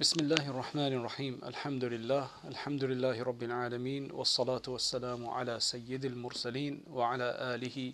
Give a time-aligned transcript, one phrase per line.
[0.00, 6.82] بسم الله الرحمن الرحيم الحمد لله الحمد لله رب العالمين والصلاة والسلام على سيد المرسلين
[6.90, 7.92] وعلى آله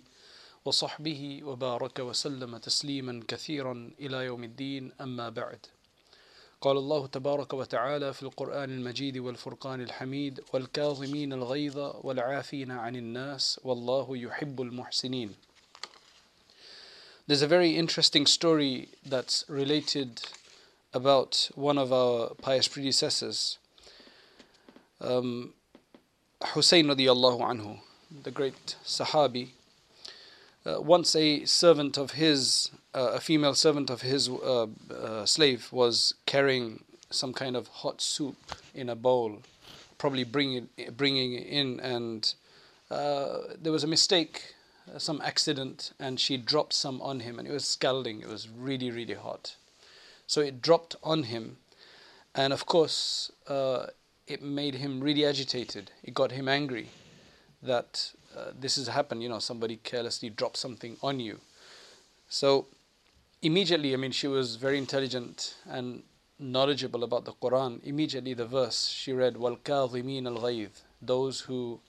[0.65, 5.59] وصحبه وبارك وسلم تسليما كثيرا إلى يوم الدين أما بعد
[6.61, 14.17] قال الله تبارك وتعالى في القرآن المجيد والفرقان الحميد والكاظمين الغيظ والعافين عن الناس والله
[14.17, 15.35] يحب المحسنين
[17.27, 20.21] There's a very interesting story that's related
[20.93, 23.57] about one of our pious predecessors,
[25.01, 25.53] um,
[26.53, 27.79] Hussein radiallahu anhu,
[28.23, 29.49] the great Sahabi.
[30.65, 35.71] Uh, once a servant of his, uh, a female servant of his uh, uh, slave,
[35.71, 38.35] was carrying some kind of hot soup
[38.73, 39.41] in a bowl,
[39.97, 42.33] probably bringing bringing it in, and
[42.91, 44.55] uh, there was a mistake,
[44.93, 48.21] uh, some accident, and she dropped some on him, and it was scalding.
[48.21, 49.55] It was really really hot,
[50.29, 51.57] so it dropped on him.
[52.35, 53.87] And of course, uh,
[54.27, 55.89] it made him really agitated.
[56.03, 56.89] It got him angry
[57.63, 59.23] that uh, this has happened.
[59.23, 61.39] You know, somebody carelessly dropped something on you.
[62.27, 62.67] So
[63.41, 66.03] immediately, I mean, she was very intelligent and
[66.37, 67.83] knowledgeable about the Quran.
[67.83, 71.79] Immediately, the verse she read, "Wal-kadhimin al-ghayth," those who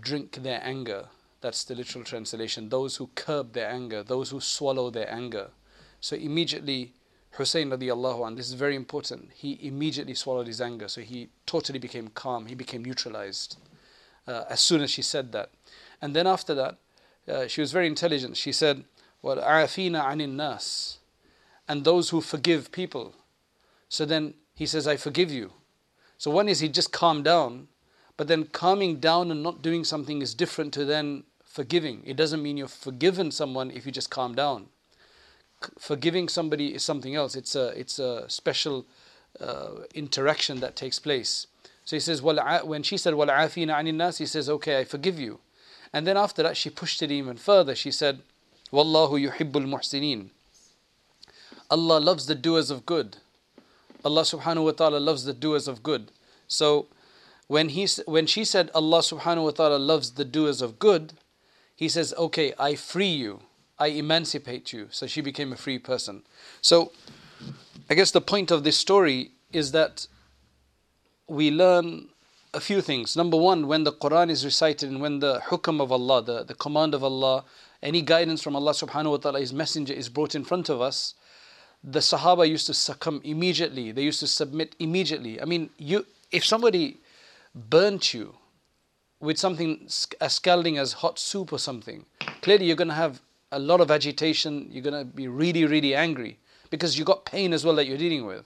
[0.00, 1.06] drink their anger.
[1.40, 2.68] That's the literal translation.
[2.68, 5.50] Those who curb their anger, those who swallow their anger.
[6.00, 6.94] So immediately
[7.32, 10.88] Hussein radiallahu anh, this is very important, he immediately swallowed his anger.
[10.88, 13.56] So he totally became calm, he became neutralized
[14.26, 15.50] uh, as soon as she said that.
[16.00, 16.76] And then after that,
[17.26, 18.36] uh, she was very intelligent.
[18.36, 18.84] She said,
[19.22, 20.98] "Well, afina anin nas,"
[21.66, 23.14] and those who forgive people.
[23.88, 25.52] So then he says, "I forgive you."
[26.16, 27.68] So one is he just calmed down,
[28.16, 32.02] but then calming down and not doing something is different to then forgiving.
[32.04, 34.68] It doesn't mean you've forgiven someone if you just calm down
[35.78, 37.34] forgiving somebody is something else.
[37.34, 38.86] It's a it's a special
[39.40, 41.46] uh, interaction that takes place.
[41.84, 45.38] So he says, when she said wal'afina anil nas, he says, okay, I forgive you.
[45.92, 47.74] And then after that, she pushed it even further.
[47.74, 48.20] She said,
[48.70, 50.28] Wallahu yuhibbul muhsinin.
[51.70, 53.16] Allah loves the doers of good.
[54.04, 56.10] Allah subhanahu wa ta'ala loves the doers of good.
[56.46, 56.88] So
[57.46, 61.14] when he when she said Allah subhanahu wa ta'ala loves the doers of good,
[61.74, 63.40] he says, Okay, I free you.
[63.78, 64.88] I emancipate you.
[64.90, 66.22] So she became a free person.
[66.60, 66.92] So
[67.88, 70.06] I guess the point of this story is that
[71.26, 72.08] we learn
[72.54, 73.16] a few things.
[73.16, 76.54] Number one, when the Quran is recited and when the hukam of Allah, the, the
[76.54, 77.44] command of Allah,
[77.82, 81.14] any guidance from Allah subhanahu wa ta'ala, His messenger is brought in front of us,
[81.84, 83.92] the Sahaba used to succumb immediately.
[83.92, 85.40] They used to submit immediately.
[85.40, 86.98] I mean, you if somebody
[87.54, 88.34] burnt you
[89.20, 92.04] with something as uh, scalding as hot soup or something,
[92.42, 94.68] clearly you're going to have a lot of agitation.
[94.70, 96.38] You're going to be really, really angry
[96.70, 98.44] because you've got pain as well that you're dealing with.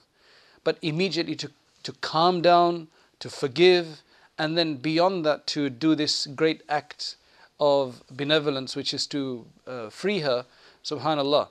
[0.64, 1.50] But immediately to
[1.82, 2.88] to calm down,
[3.20, 4.02] to forgive,
[4.38, 7.16] and then beyond that to do this great act
[7.60, 10.46] of benevolence, which is to uh, free her,
[10.84, 11.48] subhanallah.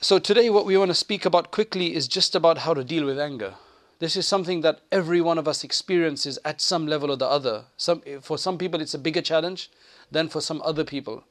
[0.00, 3.04] So today what we want to speak about quickly is just about how to deal
[3.04, 3.54] with anger.
[3.98, 7.64] This is something that every one of us experiences at some level or the other.
[7.76, 9.70] Some, for some people it's a bigger challenge
[10.12, 11.24] than for some other people.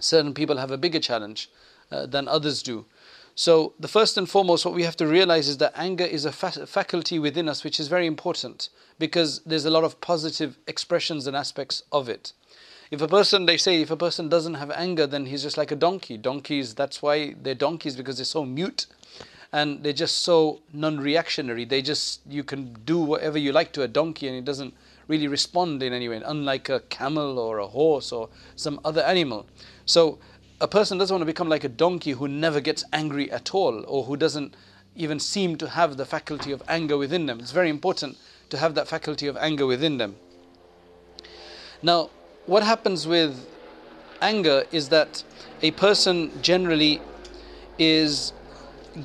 [0.00, 1.50] Certain people have a bigger challenge
[1.90, 2.86] uh, than others do.
[3.34, 6.32] So, the first and foremost, what we have to realize is that anger is a
[6.32, 11.26] fa- faculty within us which is very important because there's a lot of positive expressions
[11.26, 12.32] and aspects of it.
[12.90, 15.70] If a person, they say, if a person doesn't have anger, then he's just like
[15.70, 16.16] a donkey.
[16.16, 18.86] Donkeys, that's why they're donkeys because they're so mute
[19.52, 21.64] and they're just so non reactionary.
[21.64, 24.74] They just, you can do whatever you like to a donkey and it doesn't
[25.06, 29.46] really respond in any way, unlike a camel or a horse or some other animal.
[29.88, 30.18] So,
[30.60, 33.86] a person doesn't want to become like a donkey who never gets angry at all
[33.88, 34.54] or who doesn't
[34.94, 37.40] even seem to have the faculty of anger within them.
[37.40, 38.18] It's very important
[38.50, 40.16] to have that faculty of anger within them.
[41.80, 42.10] Now,
[42.44, 43.46] what happens with
[44.20, 45.24] anger is that
[45.62, 47.00] a person generally
[47.78, 48.34] is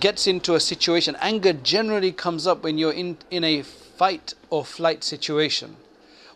[0.01, 4.65] gets into a situation anger generally comes up when you're in in a fight or
[4.65, 5.75] flight situation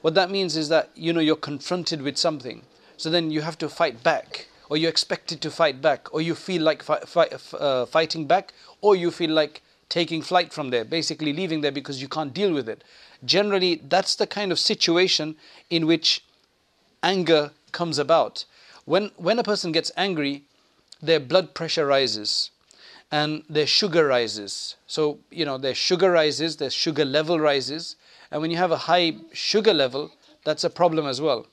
[0.02, 2.62] what that means is that you know you're confronted with something
[2.98, 6.36] so then you have to fight back or you're expected to fight back, or you
[6.36, 10.84] feel like fi- fi- uh, fighting back, or you feel like taking flight from there,
[10.84, 12.84] basically leaving there because you can't deal with it.
[13.24, 15.36] Generally, that's the kind of situation
[15.70, 16.24] in which
[17.02, 18.44] anger comes about.
[18.86, 20.44] When, when a person gets angry,
[21.02, 22.52] their blood pressure rises
[23.10, 24.76] and their sugar rises.
[24.86, 27.96] So, you know, their sugar rises, their sugar level rises,
[28.32, 30.12] and when you have a high sugar level,
[30.44, 31.48] that's a problem as well.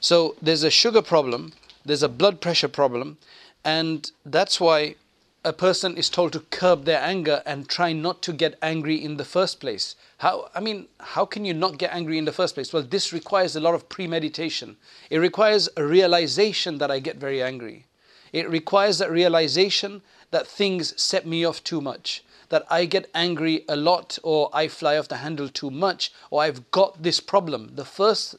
[0.00, 1.52] So, there's a sugar problem
[1.84, 3.18] there's a blood pressure problem,
[3.64, 4.96] and that's why
[5.44, 9.16] a person is told to curb their anger and try not to get angry in
[9.16, 9.96] the first place.
[10.18, 12.72] How, I mean, how can you not get angry in the first place?
[12.72, 14.76] Well, this requires a lot of premeditation.
[15.08, 17.86] It requires a realization that I get very angry.
[18.32, 23.64] It requires a realization that things set me off too much, that I get angry
[23.68, 27.72] a lot, or I fly off the handle too much, or I've got this problem.
[27.74, 28.36] The first,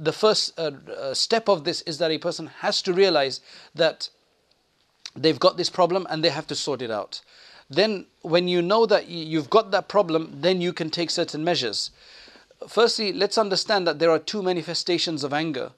[0.00, 3.40] the first uh, uh, step of this is that a person has to realize
[3.74, 4.08] that
[5.14, 7.20] they've got this problem and they have to sort it out.
[7.68, 11.90] Then, when you know that you've got that problem, then you can take certain measures.
[12.66, 15.72] Firstly, let's understand that there are two manifestations of anger.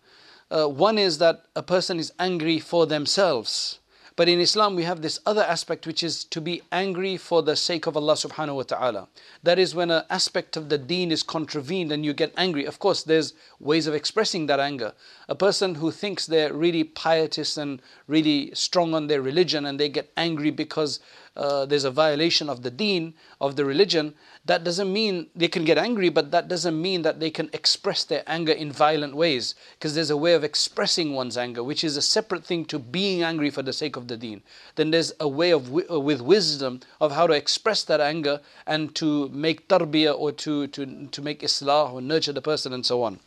[0.51, 3.81] Uh, one is that a person is angry for themselves.
[4.15, 7.57] But in Islam, we have this other aspect which is to be angry for the
[7.57, 9.09] sake of Allah subhanahu wa ta'ala.
[9.43, 12.67] That is when an aspect of the deen is contravened and you get angry.
[12.67, 14.93] Of course, there's ways of expressing that anger.
[15.29, 19.89] A person who thinks they're really pietist and really strong on their religion and they
[19.89, 21.01] get angry because
[21.37, 24.15] uh, there's a violation of the deen, of the religion,
[24.45, 28.05] that doesn't mean they can get angry, but that doesn't mean that they can express
[28.05, 29.55] their anger in violent ways.
[29.73, 33.23] Because there's a way of expressing one's anger, which is a separate thing to being
[33.23, 34.43] angry for the sake of the deen.
[34.75, 38.95] Then there's a way of uh, with wisdom of how to express that anger and
[38.97, 43.03] to make tarbiyah or to, to, to make islah or nurture the person and so
[43.03, 43.21] on.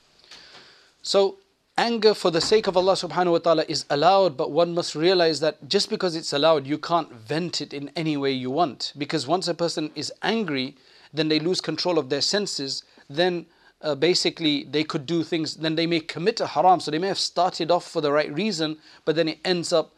[1.02, 1.38] So
[1.78, 5.40] anger for the sake of Allah subhanahu wa ta'ala is allowed, but one must realize
[5.42, 8.94] that just because it's allowed, you can't vent it in any way you want.
[8.98, 10.76] Because once a person is angry,
[11.14, 13.46] then they lose control of their senses, then
[13.82, 16.80] uh, basically they could do things, then they may commit a haram.
[16.80, 19.94] So they may have started off for the right reason, but then it ends up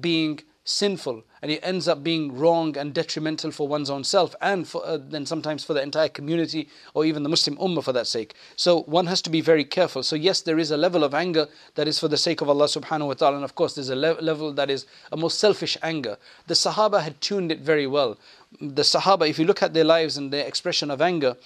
[0.00, 4.68] being sinful and it ends up being wrong and detrimental for one's own self and
[4.68, 8.06] for, uh, then sometimes for the entire community or even the Muslim ummah for that
[8.06, 8.34] sake.
[8.56, 10.02] So one has to be very careful.
[10.02, 12.66] So yes, there is a level of anger that is for the sake of Allah
[12.66, 15.76] subhanahu wa ta'ala and of course there's a le- level that is a more selfish
[15.82, 16.18] anger.
[16.46, 18.18] The Sahaba had tuned it very well.
[18.60, 21.36] The Sahaba, if you look at their lives and their expression of anger,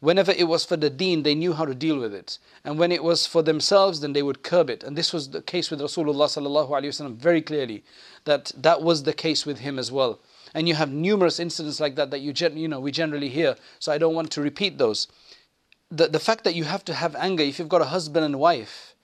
[0.00, 2.38] Whenever it was for the deen, they knew how to deal with it.
[2.64, 4.82] And when it was for themselves, then they would curb it.
[4.82, 7.84] And this was the case with Rasulullah very clearly,
[8.24, 10.20] that that was the case with him as well.
[10.54, 13.56] And you have numerous incidents like that that you, you know, we generally hear.
[13.78, 15.06] So I don't want to repeat those.
[15.90, 18.38] The, the fact that you have to have anger, if you've got a husband and
[18.38, 18.94] wife,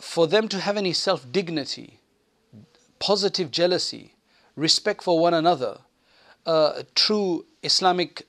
[0.00, 2.00] for them to have any self dignity,
[2.98, 4.16] positive jealousy,
[4.56, 5.78] respect for one another,
[6.46, 8.26] uh, true Islamic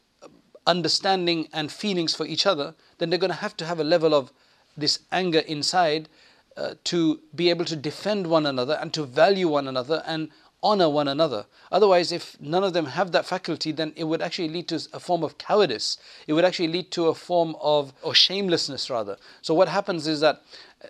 [0.68, 4.14] understanding and feelings for each other, then they're going to have to have a level
[4.14, 4.32] of
[4.76, 6.08] this anger inside
[6.56, 10.30] uh, to be able to defend one another and to value one another and
[10.64, 11.46] honor one another.
[11.72, 15.00] Otherwise, if none of them have that faculty, then it would actually lead to a
[15.00, 15.98] form of cowardice.
[16.26, 19.18] It would actually lead to a form of, or shamelessness rather.
[19.42, 20.42] So what happens is that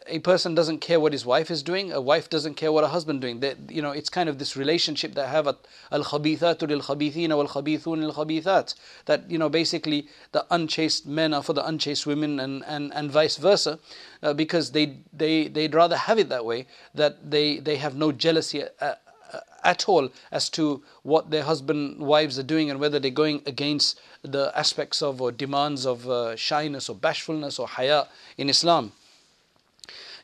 [0.07, 2.89] a person doesn't care what his wife is doing, a wife doesn't care what a
[2.89, 3.39] husband is doing.
[3.39, 5.57] They, you know, it's kind of this relationship that have at
[5.91, 8.75] al khabithatu lil khabithina wal khabithun lil khabithat.
[9.05, 13.09] That you know, basically the unchaste men are for the unchaste women, and and, and
[13.09, 13.79] vice versa,
[14.21, 16.67] uh, because they they they'd rather have it that way.
[16.93, 18.63] That they they have no jealousy.
[18.63, 18.95] Uh,
[19.33, 23.41] uh, at all as to what their husband wives are doing and whether they're going
[23.45, 28.05] against the aspects of or demands of uh, shyness or bashfulness or haya
[28.37, 28.93] in Islam.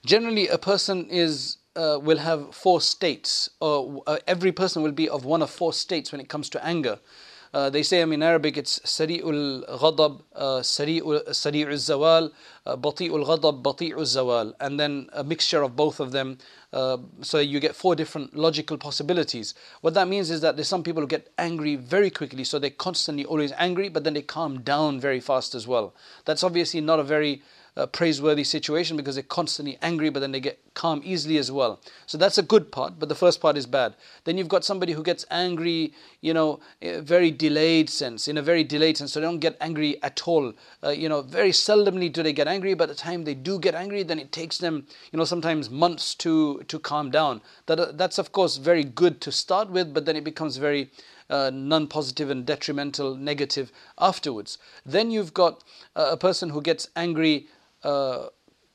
[0.05, 5.07] Generally, a person is uh, will have four states, or uh, every person will be
[5.07, 6.99] of one of four states when it comes to anger.
[7.53, 12.31] Uh, they say, I mean, in Arabic, it's sari'ul ghadab, uh, sari'ul zawal,
[12.65, 16.39] uh, bati'ul ghadab, bati'ul zawal, and then a mixture of both of them.
[16.73, 19.53] Uh, so you get four different logical possibilities.
[19.81, 22.71] What that means is that there's some people who get angry very quickly, so they're
[22.71, 25.95] constantly always angry, but then they calm down very fast as well.
[26.25, 27.43] That's obviously not a very
[27.91, 31.79] praiseworthy situation because they're constantly angry, but then they get calm easily as well.
[32.05, 33.95] So that's a good part, but the first part is bad.
[34.25, 38.63] Then you've got somebody who gets angry, you know, very delayed sense, in a very
[38.63, 39.13] delayed sense.
[39.13, 40.53] So they don't get angry at all.
[40.83, 43.75] Uh, you know, very seldomly do they get angry, but the time they do get
[43.75, 47.41] angry, then it takes them, you know, sometimes months to to calm down.
[47.65, 50.91] That uh, that's of course very good to start with, but then it becomes very
[51.29, 54.57] uh, non positive and detrimental, negative afterwards.
[54.85, 55.63] Then you've got
[55.95, 57.47] uh, a person who gets angry
[57.83, 58.27] uh,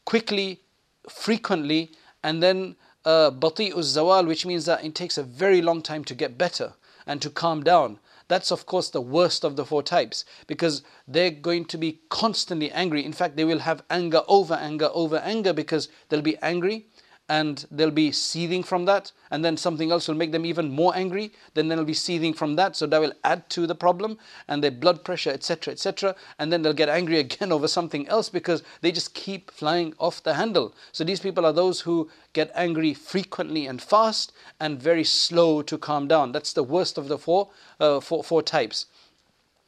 [0.05, 0.61] quickly,
[1.09, 6.15] frequently, and then uh, zawal, which means that it takes a very long time to
[6.15, 6.75] get better
[7.07, 7.99] and to calm down.
[8.29, 12.71] That's of course the worst of the four types because they're going to be constantly
[12.71, 13.05] angry.
[13.05, 16.87] In fact, they will have anger over anger over anger because they'll be angry
[17.29, 20.97] and they'll be seething from that and then something else will make them even more
[20.97, 22.77] angry then they'll be seething from that.
[22.77, 24.19] So that will add to the problem
[24.49, 28.29] and their blood pressure etc etc and then they'll get angry again over something else
[28.29, 30.75] because they just keep flying off the handle.
[30.93, 35.79] So these people are those who get angry frequently and fast and very slow to
[35.79, 36.33] calm down.
[36.33, 38.87] That's the worst of the four uh, four, four types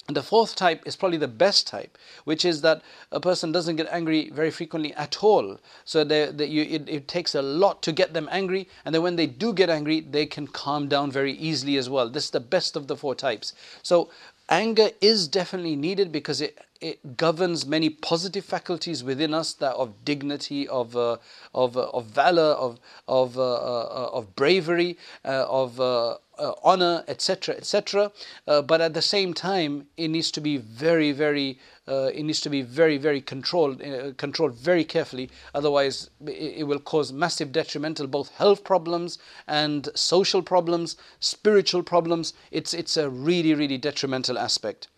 [0.08, 3.76] and the fourth type is probably the best type, which is that a person doesn't
[3.76, 5.60] get angry very frequently at all.
[5.84, 9.02] So they, they, you, it, it, takes a lot to get them angry, and then
[9.02, 12.08] when they do get angry, they can calm down very easily as well.
[12.08, 13.52] This is the best of the four types.
[13.82, 14.10] So
[14.48, 20.02] anger is definitely needed because it it governs many positive faculties within us that of
[20.04, 21.18] dignity, of uh,
[21.54, 26.16] of uh, of valor, of of uh, uh of bravery, uh, of uh,
[26.62, 28.10] honor, etc., etc.
[28.46, 32.62] but at the same time, it needs to be very, very it needs to be
[32.62, 33.82] very, very controlled,
[34.16, 35.28] controlled very carefully.
[35.54, 39.18] Otherwise, it, it will cause massive detrimental both health problems
[39.48, 42.32] and social problems, spiritual problems.
[42.50, 44.88] It's it's a really, really detrimental aspect.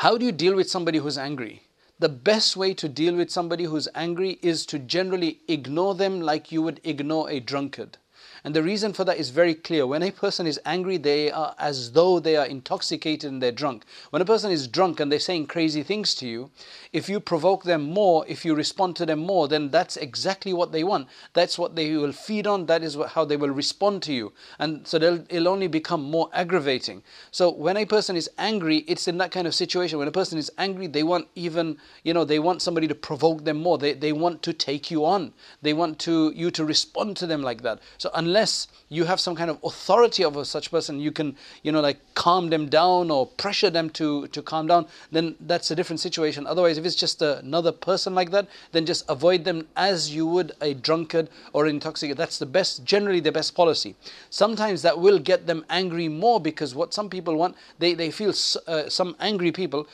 [0.00, 1.64] How do you deal with somebody who's angry?
[1.98, 6.50] The best way to deal with somebody who's angry is to generally ignore them like
[6.50, 7.98] you would ignore a drunkard.
[8.44, 9.86] And the reason for that is very clear.
[9.86, 13.84] When a person is angry, they are as though they are intoxicated and they're drunk.
[14.10, 16.50] When a person is drunk and they're saying crazy things to you,
[16.92, 20.72] if you provoke them more, if you respond to them more, then that's exactly what
[20.72, 21.08] they want.
[21.34, 22.66] That's what they will feed on.
[22.66, 24.32] That is how they will respond to you.
[24.58, 27.02] And so it'll only become more aggravating.
[27.30, 29.98] So when a person is angry, it's in that kind of situation.
[29.98, 33.44] When a person is angry, they want even, you know, they want somebody to provoke
[33.44, 33.78] them more.
[33.78, 35.32] They, they want to take you on.
[35.62, 37.80] They want to you to respond to them like that.
[37.98, 41.72] So unless unless you have some kind of authority over such person, you can, you
[41.72, 45.74] know, like calm them down or pressure them to, to calm down, then that's a
[45.74, 46.46] different situation.
[46.46, 50.52] Otherwise, if it's just another person like that, then just avoid them as you would
[50.60, 52.16] a drunkard or intoxicated.
[52.16, 53.96] That's the best, generally the best policy.
[54.30, 58.32] Sometimes that will get them angry more because what some people want, they, they feel
[58.66, 59.88] uh, some angry people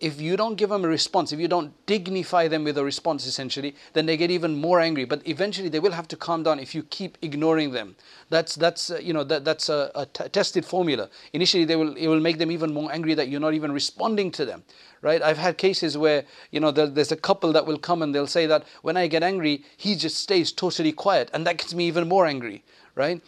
[0.00, 3.26] if you don't give them a response, if you don't dignify them with a response,
[3.26, 5.04] essentially, then they get even more angry.
[5.04, 7.96] But eventually, they will have to calm down if you keep ignoring them.
[8.30, 11.08] That's that's uh, you know that that's a, a t- tested formula.
[11.32, 14.30] Initially, they will it will make them even more angry that you're not even responding
[14.32, 14.62] to them.
[15.00, 15.22] Right?
[15.22, 18.46] I've had cases where you know there's a couple that will come and they'll say
[18.46, 22.08] that when I get angry, he just stays totally quiet, and that gets me even
[22.08, 22.62] more angry.
[22.94, 23.20] Right?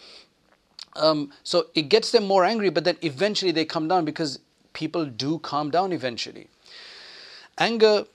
[0.96, 4.40] Um, so it gets them more angry, but then eventually they come down because
[4.72, 6.48] people do calm down eventually.
[7.60, 8.06] Anger,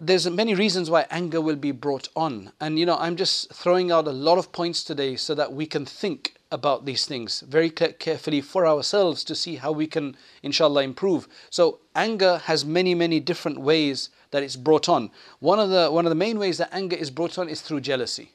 [0.00, 2.50] there's many reasons why anger will be brought on.
[2.62, 5.66] And you know, I'm just throwing out a lot of points today so that we
[5.66, 10.82] can think about these things very carefully for ourselves to see how we can, inshallah,
[10.82, 11.28] improve.
[11.50, 15.10] So, anger has many, many different ways that it's brought on.
[15.40, 17.82] One of the one of the main ways that anger is brought on is through
[17.82, 18.32] jealousy.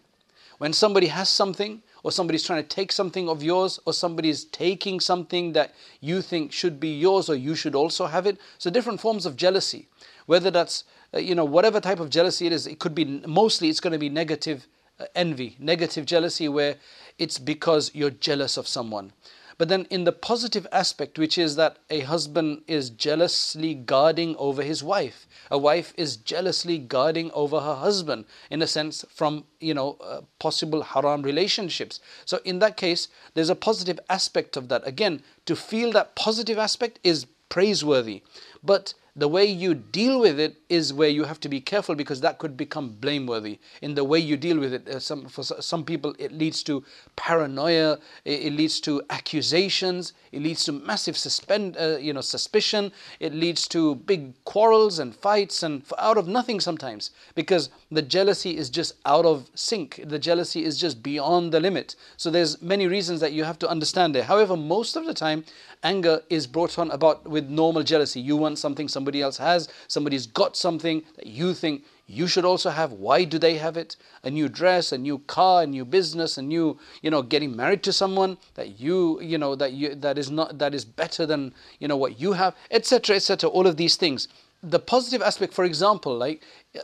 [0.59, 4.99] When somebody has something, or somebody's trying to take something of yours, or somebody's taking
[4.99, 8.37] something that you think should be yours, or you should also have it.
[8.59, 9.87] So, different forms of jealousy
[10.25, 13.69] whether that's uh, you know whatever type of jealousy it is it could be mostly
[13.69, 14.67] it's going to be negative
[14.99, 16.75] uh, envy negative jealousy where
[17.17, 19.13] it's because you're jealous of someone.
[19.57, 24.61] But then in the positive aspect which is that a husband is jealously guarding over
[24.61, 29.73] his wife a wife is jealously guarding over her husband in a sense from you
[29.73, 31.99] know uh, possible haram relationships.
[32.25, 34.87] So in that case there's a positive aspect of that.
[34.87, 38.23] Again to feel that positive aspect is praiseworthy.
[38.63, 42.19] But the way you deal with it is where you have to be careful because
[42.19, 44.87] that could become blameworthy in the way you deal with it.
[44.89, 46.83] Uh, some, for some people, it leads to
[47.15, 52.91] paranoia, it, leads to accusations, it leads to massive suspend, uh, you know, suspicion,
[53.21, 58.57] it leads to big quarrels and fights and out of nothing sometimes because the jealousy
[58.57, 60.01] is just out of sync.
[60.03, 61.95] The jealousy is just beyond the limit.
[62.17, 64.23] So there's many reasons that you have to understand there.
[64.23, 65.45] However, most of the time,
[65.83, 68.19] anger is brought on about with normal jealousy.
[68.19, 72.71] You want something somebody else has, somebody's got something that you think you should also
[72.71, 72.91] have.
[72.91, 73.97] Why do they have it?
[74.23, 77.83] A new dress, a new car, a new business, a new, you know, getting married
[77.83, 81.53] to someone that you, you know, that you that is not that is better than,
[81.79, 83.47] you know, what you have, etc., etc.
[83.47, 84.27] All of these things
[84.67, 86.41] the positive aspect, for example, like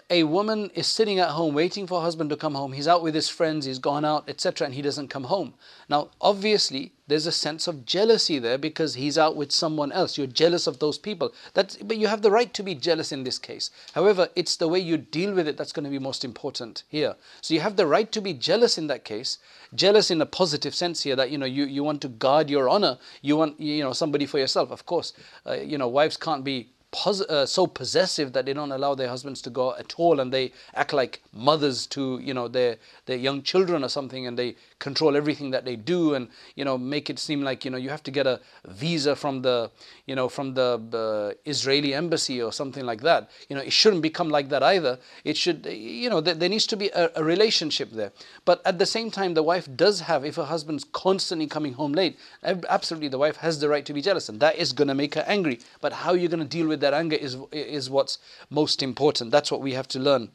[0.10, 2.74] a woman is sitting at home waiting for her husband to come home.
[2.74, 5.56] He's out with his friends, he's gone out, etc., and he doesn't come home.
[5.90, 10.18] Now, obviously, there's a sense of jealousy there because he's out with someone else.
[10.18, 11.34] You're jealous of those people.
[11.54, 13.72] That's, but you have the right to be jealous in this case.
[13.94, 17.16] However, it's the way you deal with it that's going to be most important here.
[17.42, 19.40] So you have the right to be jealous in that case.
[19.74, 22.70] Jealous in a positive sense here that you know you, you want to guard your
[22.70, 22.98] honor.
[23.22, 24.70] You want you know somebody for yourself.
[24.70, 25.14] Of course,
[25.48, 29.08] uh, you know wives can't be pos- uh, so possessive that they don't allow their
[29.08, 33.18] husbands to go at all and they act like mothers to you know their their
[33.18, 37.10] young children or something and they control everything that they do and you know make
[37.10, 39.72] it seem like you know you have to get a visa from the
[40.06, 43.30] you know from the uh, Israeli embassy or something like that.
[43.50, 45.00] You know it shouldn't become like that either.
[45.24, 48.12] It should you know there, there needs to be a, a relationship there.
[48.46, 51.94] But at the same time the wife does have if her husband's constantly coming home
[51.94, 54.96] late absolutely the wife has the right to be jealous and that is going to
[54.96, 55.60] make her angry.
[55.80, 58.18] But how are you're going to deal with that anger is is what's
[58.50, 59.32] most important.
[59.32, 60.30] That's what we have to learn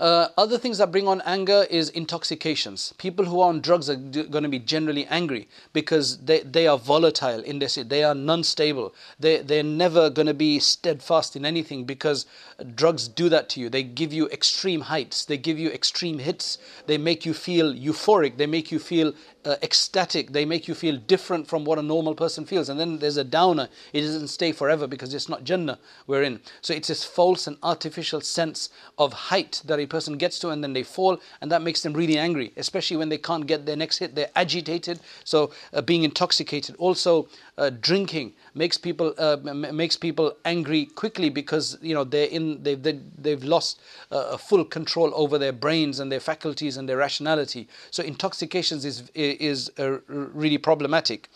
[0.00, 2.94] uh, other things that bring on anger is intoxications.
[2.98, 6.78] People who are on drugs are going to be generally angry because they, they are
[6.78, 7.74] volatile in this.
[7.74, 8.94] They are non-stable.
[9.18, 12.26] They they're never going to be steadfast in anything because
[12.74, 13.68] drugs do that to you.
[13.68, 15.24] They give you extreme heights.
[15.24, 16.58] They give you extreme hits.
[16.86, 18.36] They make you feel euphoric.
[18.36, 19.14] They make you feel
[19.44, 20.32] uh, ecstatic.
[20.32, 22.68] They make you feel different from what a normal person feels.
[22.68, 23.68] And then there's a downer.
[23.92, 26.40] It doesn't stay forever because it's not Jannah we're in.
[26.60, 30.62] So it's this false and artificial sense of height that a person gets to and
[30.62, 33.76] then they fall and that makes them really angry, especially when they can't get their
[33.76, 34.14] next hit.
[34.14, 35.00] They're agitated.
[35.24, 36.76] So uh, being intoxicated.
[36.78, 42.62] Also, uh, drinking makes people uh, makes people angry quickly because you know they're in
[42.62, 43.80] they've they, they've lost
[44.10, 47.68] uh, full control over their brains and their faculties and their rationality.
[47.90, 51.28] So intoxications is is uh, really problematic.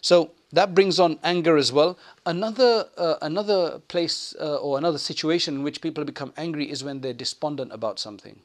[0.00, 1.98] So that brings on anger as well.
[2.26, 7.00] Another uh, another place uh, or another situation in which people become angry is when
[7.00, 8.40] they're despondent about something.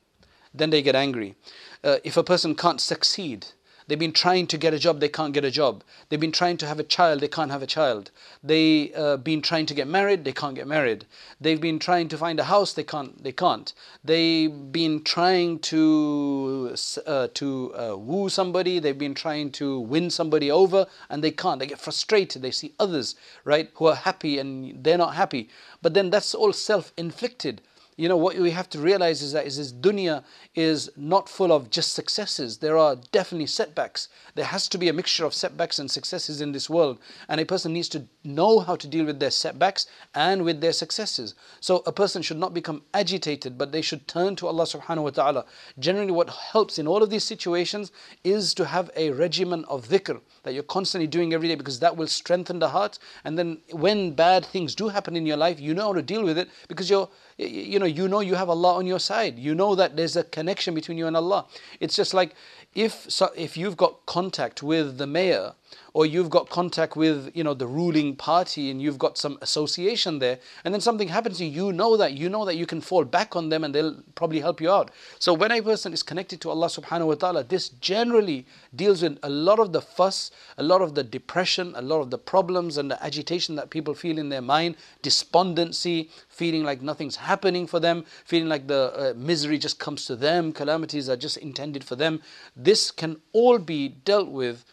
[0.54, 1.36] Then they get angry.
[1.84, 3.48] if a person can't succeed,
[3.88, 5.84] They've been trying to get a job, they can't get a job.
[6.10, 8.12] They've been trying to have a child, they can't have a child.
[8.44, 11.06] They've uh, been trying to get married, they can't get married.
[11.40, 13.24] They've been trying to find a house, they can't.
[13.24, 13.74] They can't.
[14.04, 16.76] They've been trying to
[17.06, 18.80] uh, to uh, woo somebody.
[18.80, 21.60] They've been trying to win somebody over, and they can't.
[21.60, 22.42] They get frustrated.
[22.42, 25.50] They see others right who are happy, and they're not happy.
[25.82, 27.62] But then that's all self-inflicted
[27.98, 30.22] you know what we have to realize is that is this dunya
[30.54, 32.58] is not full of just successes.
[32.58, 34.10] There are definitely setbacks.
[34.36, 37.00] There has to be a mixture of setbacks and successes in this world.
[37.30, 40.74] And a person needs to know how to deal with their setbacks and with their
[40.74, 41.36] successes.
[41.62, 45.10] So a person should not become agitated but they should turn to Allah subhanahu wa
[45.12, 45.46] ta'ala.
[45.80, 47.94] Generally what helps in all of these situations
[48.26, 51.96] is to have a regimen of dhikr that you're constantly doing every day because that
[51.96, 53.00] will strengthen the heart.
[53.24, 56.24] And then when bad things do happen in your life you know how to deal
[56.26, 59.38] with it because you're you know you know you have Allah on your side.
[59.38, 61.48] You know that there's a connection between you and Allah.
[61.80, 62.36] It's just like
[62.76, 65.54] if so, if you've got contact with the mayor
[65.94, 70.20] or you've got contact with you know the ruling party and you've got some association
[70.20, 72.82] there and then something happens to you you know that you know that you can
[72.82, 74.92] fall back on them and they'll probably help you out.
[75.20, 79.18] So when a person is connected to Allah subhanahu wa ta'ala this generally deals with
[79.24, 82.78] a lot of the fuss a lot of the depression a lot of the problems
[82.78, 87.80] and the agitation that people feel in their mind despondency feeling like nothing's happening for
[87.80, 91.96] them feeling like the uh, misery just comes to them calamities are just intended for
[91.96, 92.22] them
[92.66, 94.66] this can all be dealt with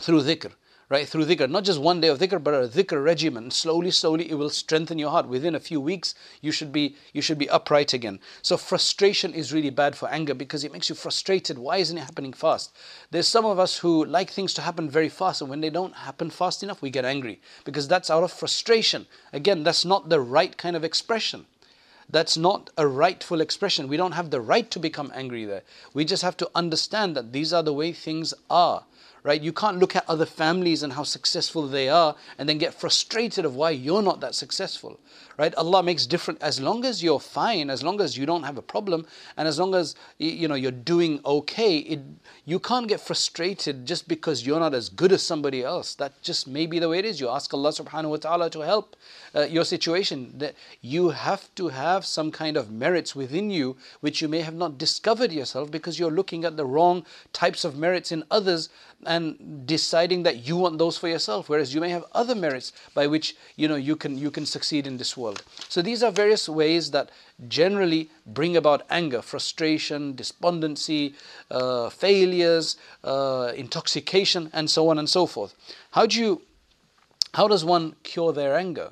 [0.00, 0.52] through dhikr
[0.94, 1.08] right?
[1.08, 1.50] Through dhikr.
[1.50, 3.50] Not just one day of dhikr but a dhikr regimen.
[3.50, 5.26] Slowly slowly it will strengthen your heart.
[5.26, 8.20] Within a few weeks you should be you should be upright again.
[8.42, 11.58] So frustration is really bad for anger because it makes you frustrated.
[11.58, 12.76] Why isn't it happening fast?
[13.10, 15.94] There's some of us who like things to happen very fast and when they don't
[15.94, 19.06] happen fast enough we get angry because that's out of frustration.
[19.32, 21.46] Again that's not the right kind of expression
[22.10, 23.88] that's not a rightful expression.
[23.88, 25.62] We don't have the right to become angry there.
[25.92, 28.84] We just have to understand that these are the way things are
[29.24, 29.40] right?
[29.40, 33.46] You can't look at other families and how successful they are and then get frustrated
[33.46, 35.00] of why you're not that successful,
[35.38, 35.54] right?
[35.54, 38.62] Allah makes different as long as you're fine, as long as you don't have a
[38.62, 39.06] problem,
[39.38, 41.78] and as long as you know you're doing okay.
[41.78, 42.00] It,
[42.44, 45.94] you can't get frustrated just because you're not as good as somebody else.
[45.94, 47.18] That just may be the way it is.
[47.18, 48.94] You ask Allah Subhanahu wa Taala to help
[49.34, 50.34] uh, your situation.
[50.36, 54.54] That you have to have some kind of merits within you which you may have
[54.54, 58.68] not discovered yourself because you're looking at the wrong types of merits in others
[59.06, 59.13] and
[59.66, 63.36] deciding that you want those for yourself whereas you may have other merits by which
[63.56, 65.42] you know you can you can succeed in this world.
[65.68, 67.10] So these are various ways that
[67.48, 71.14] generally bring about anger frustration despondency
[71.50, 75.54] uh, failures uh, intoxication and so on and so forth.
[75.90, 76.42] How do you
[77.34, 78.90] how does one cure their anger?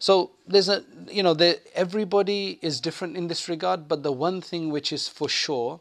[0.00, 4.40] So there's a you know the, everybody is different in this regard but the one
[4.40, 5.80] thing which is for sure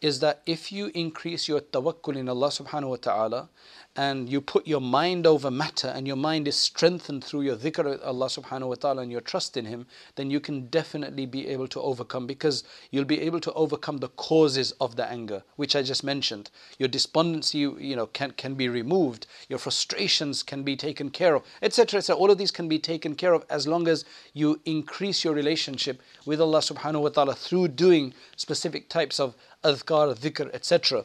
[0.00, 3.48] is that if you increase your tawakkul in Allah subhanahu wa ta'ala
[3.96, 7.98] and you put your mind over matter and your mind is strengthened through your dhikr
[8.04, 11.66] Allah subhanahu wa ta'ala and your trust in Him, then you can definitely be able
[11.68, 15.82] to overcome because you'll be able to overcome the causes of the anger, which I
[15.82, 16.50] just mentioned.
[16.78, 21.42] Your despondency, you know, can, can be removed, your frustrations can be taken care of,
[21.62, 21.98] etc.
[21.98, 22.16] etc.
[22.16, 24.04] All of these can be taken care of as long as
[24.34, 30.14] you increase your relationship with Allah subhanahu wa ta'ala through doing specific types of adhkar,
[30.18, 31.04] dhikr, etc.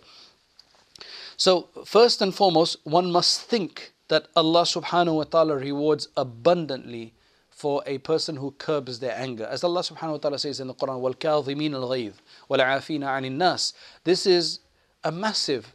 [1.40, 7.14] So, first and foremost, one must think that Allah subhanahu wa ta'ala rewards abundantly
[7.50, 9.46] for a person who curbs their anger.
[9.46, 12.12] As Allah subhanahu wa ta'ala says in the Quran, وَالْكَاظِمِينَ الْغَيْظِ
[12.50, 13.72] وَالْعَافِينَ عَنِ النَّاسِ
[14.04, 14.60] This is
[15.02, 15.74] a massive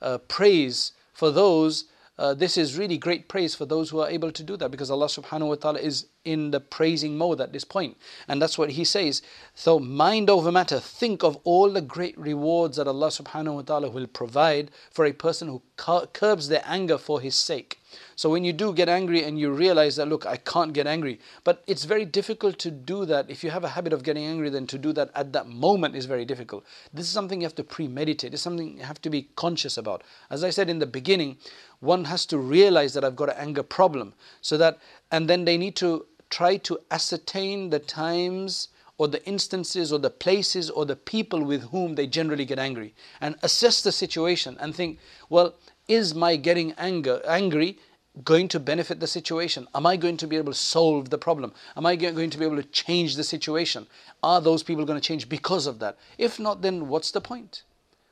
[0.00, 1.86] uh, praise for those
[2.19, 4.89] uh, this is really great praise for those who are able to do that because
[4.89, 7.95] Allah subhanahu wa ta'ala is in the praising mode at this point.
[8.27, 9.21] And that's what He says.
[9.53, 13.89] So, mind over matter, think of all the great rewards that Allah subhanahu wa ta'ala
[13.89, 17.76] will provide for a person who curbs their anger for His sake.
[18.17, 21.19] So when you do get angry and you realize that, look, I can't get angry,
[21.43, 23.29] but it's very difficult to do that.
[23.29, 25.95] If you have a habit of getting angry, then to do that at that moment
[25.95, 26.65] is very difficult.
[26.91, 28.33] This is something you have to premeditate.
[28.33, 30.03] It's something you have to be conscious about.
[30.31, 31.37] As I said in the beginning,
[31.79, 34.15] one has to realize that I've got an anger problem.
[34.41, 34.79] So that,
[35.11, 40.09] and then they need to try to ascertain the times or the instances or the
[40.09, 44.75] places or the people with whom they generally get angry and assess the situation and
[44.75, 44.97] think,
[45.29, 45.53] well,
[45.87, 47.77] is my getting anger angry
[48.23, 49.67] going to benefit the situation?
[49.75, 51.53] Am I going to be able to solve the problem?
[51.75, 53.87] Am I going to be able to change the situation?
[54.23, 55.97] Are those people going to change because of that?
[56.17, 57.63] If not, then what's the point?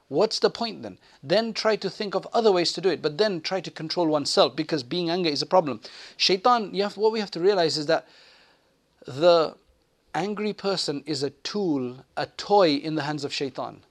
[0.07, 0.99] What's the point then?
[1.23, 4.07] Then try to think of other ways to do it, but then try to control
[4.07, 5.81] oneself because being angry is a problem.
[6.15, 8.07] Shaitan, have, what we have to realize is that
[9.07, 9.55] the
[10.13, 13.81] angry person is a tool, a toy in the hands of shaitan.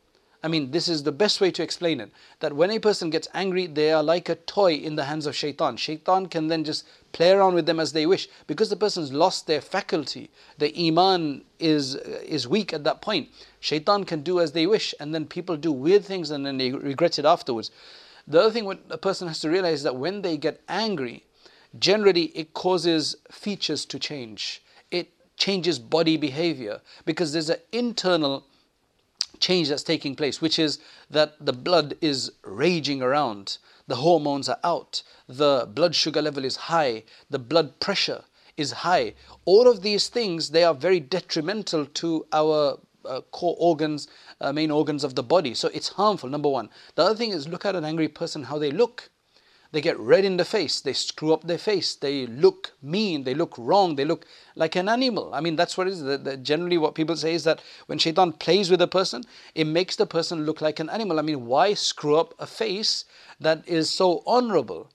[0.44, 2.12] I mean, this is the best way to explain it.
[2.40, 5.34] That when a person gets angry, they are like a toy in the hands of
[5.34, 5.78] shaitan.
[5.78, 8.28] Shaitan can then just play around with them as they wish.
[8.46, 13.30] Because the person's lost their faculty, the iman is, is weak at that point.
[13.58, 16.72] Shaitan can do as they wish, and then people do weird things and then they
[16.72, 17.70] regret it afterwards.
[18.28, 21.24] The other thing what a person has to realize is that when they get angry,
[21.78, 24.62] generally it causes features to change.
[24.90, 28.44] It changes body behavior because there's an internal
[29.46, 30.78] change that's taking place, which is
[31.10, 36.56] that the blood is raging around, the hormones are out, the blood sugar level is
[36.72, 38.22] high, the blood pressure
[38.56, 39.14] is high.
[39.44, 44.08] All of these things they are very detrimental to our uh, core organs,
[44.40, 45.54] uh, main organs of the body.
[45.54, 46.30] So it's harmful.
[46.30, 46.70] Number one.
[46.94, 49.10] The other thing is look at an angry person how they look.
[49.74, 53.34] They get red in the face, they screw up their face, they look mean, they
[53.34, 55.34] look wrong, they look like an animal.
[55.34, 56.00] I mean, that's what is.
[56.00, 59.66] The, the, generally, what people say is that when shaitan plays with a person, it
[59.66, 61.18] makes the person look like an animal.
[61.18, 63.04] I mean, why screw up a face
[63.40, 64.92] that is so honorable?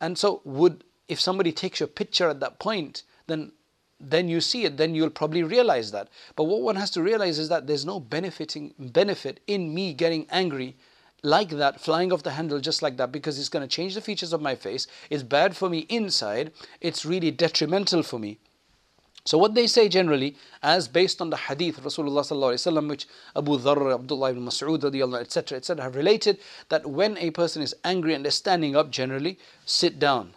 [0.00, 3.52] And so, would if somebody takes your picture at that point, then
[4.00, 6.08] then you see it, then you'll probably realize that.
[6.36, 10.26] But what one has to realize is that there's no benefiting benefit in me getting
[10.30, 10.78] angry
[11.26, 14.00] like that, flying off the handle just like that, because it's going to change the
[14.00, 14.86] features of my face.
[15.10, 16.52] It's bad for me inside.
[16.80, 18.38] It's really detrimental for me.
[19.24, 23.92] So what they say generally, as based on the hadith Rasulullah sallallahu which Abu Dharr,
[23.92, 28.30] Abdullah ibn Mas'ud, etc., etc., have related that when a person is angry and they're
[28.30, 30.32] standing up, generally sit down.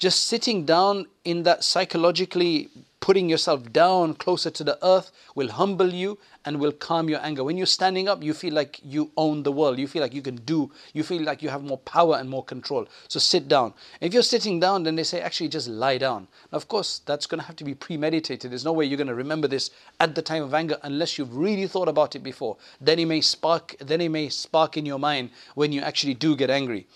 [0.00, 2.68] Just sitting down in that psychologically
[3.02, 7.42] putting yourself down closer to the earth will humble you and will calm your anger.
[7.42, 9.80] When you're standing up, you feel like you own the world.
[9.80, 12.44] You feel like you can do, you feel like you have more power and more
[12.44, 12.86] control.
[13.08, 13.74] So sit down.
[14.00, 16.28] If you're sitting down, then they say actually just lie down.
[16.52, 18.52] Now, of course, that's going to have to be premeditated.
[18.52, 21.36] There's no way you're going to remember this at the time of anger unless you've
[21.36, 22.56] really thought about it before.
[22.80, 26.36] Then it may spark, then it may spark in your mind when you actually do
[26.36, 26.86] get angry.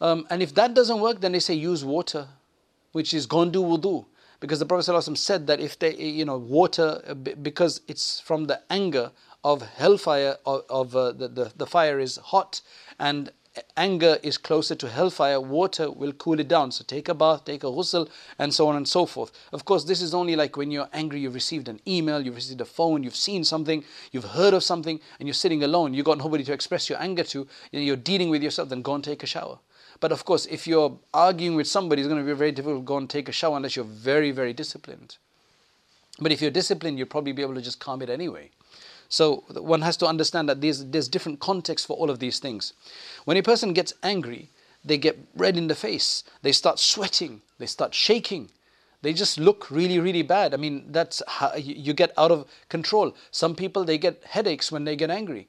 [0.00, 2.28] Um, and if that doesn't work, then they say use water,
[2.92, 4.06] which is gondu wudu
[4.40, 8.60] because the Prophet said that if they, you know, water, uh, because it's from the
[8.70, 9.12] anger
[9.44, 12.60] of hellfire, of, of uh, the, the, the fire is hot
[12.98, 13.30] and
[13.76, 16.70] anger is closer to hellfire, water will cool it down.
[16.72, 19.32] So take a bath, take a ghusl, and so on and so forth.
[19.52, 22.60] Of course, this is only like when you're angry, you've received an email, you've received
[22.60, 25.94] a phone, you've seen something, you've heard of something, and you're sitting alone.
[25.94, 29.04] You've got nobody to express your anger to, you're dealing with yourself, then go and
[29.04, 29.58] take a shower.
[30.00, 32.84] But of course, if you're arguing with somebody, it's going to be very difficult to
[32.84, 35.16] go and take a shower unless you're very, very disciplined.
[36.20, 38.50] But if you're disciplined, you'll probably be able to just calm it anyway.
[39.08, 42.72] So one has to understand that there's, there's different contexts for all of these things.
[43.24, 44.48] When a person gets angry,
[44.84, 48.50] they get red in the face, they start sweating, they start shaking.
[49.02, 50.52] They just look really, really bad.
[50.54, 53.14] I mean, that's how you get out of control.
[53.30, 55.48] Some people they get headaches when they get angry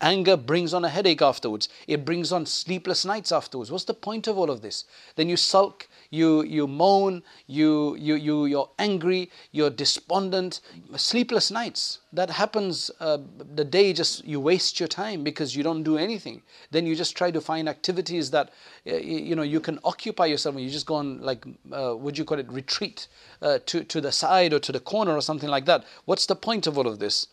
[0.00, 1.68] Anger brings on a headache afterwards.
[1.88, 3.72] It brings on sleepless nights afterwards.
[3.72, 4.84] What's the point of all of this?
[5.16, 10.60] Then you sulk, you you moan, you you you you're angry, you're despondent,
[10.96, 11.98] sleepless nights.
[12.12, 12.92] That happens.
[13.00, 13.18] Uh,
[13.54, 16.42] the day just you waste your time because you don't do anything.
[16.70, 18.52] Then you just try to find activities that
[18.84, 20.54] you know you can occupy yourself.
[20.56, 23.08] You just go on like uh, would you call it retreat
[23.42, 25.84] uh, to to the side or to the corner or something like that.
[26.04, 27.26] What's the point of all of this?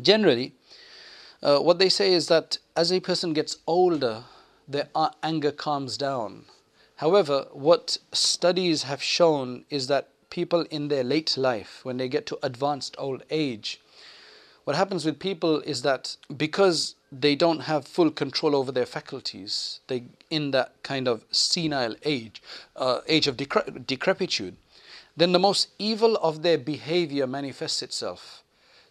[0.00, 0.54] Generally
[1.46, 4.24] uh, what they say is that as a person gets older,
[4.66, 4.88] their
[5.22, 6.44] anger calms down.
[6.96, 12.26] However, what studies have shown is that people in their late life, when they get
[12.26, 13.80] to advanced old age,
[14.64, 19.78] what happens with people is that because they don't have full control over their faculties,
[19.86, 22.42] they in that kind of senile age,
[22.74, 24.56] uh, age of decre- decrepitude,
[25.16, 28.42] then the most evil of their behavior manifests itself.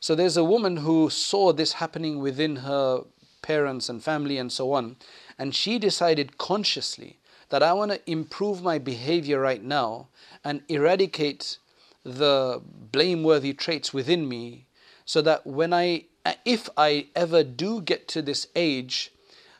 [0.06, 3.06] So there's a woman who saw this happening within her
[3.42, 4.98] parents and family and so on,
[5.40, 7.18] and she decided consciously
[7.50, 10.10] that I want to improve my behavior right now
[10.44, 11.58] and eradicate
[12.04, 14.68] the blameworthy traits within me
[15.06, 16.06] so that when I
[16.46, 19.12] if I ever do get to this age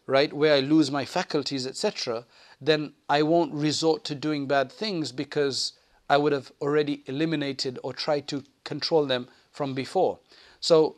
[0.06, 2.24] right where I lose my faculties etc
[2.62, 5.74] then I won't resort to doing bad things because
[6.08, 10.20] I would have already eliminated or tried to control them from before
[10.60, 10.96] so